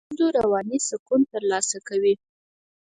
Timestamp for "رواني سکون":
0.39-1.21